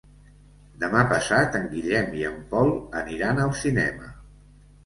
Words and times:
Demà 0.83 1.03
passat 1.11 1.57
en 1.59 1.69
Guillem 1.73 2.17
i 2.21 2.25
en 2.31 2.39
Pol 2.55 2.73
aniran 3.03 3.43
al 3.45 3.55
cinema. 3.63 4.11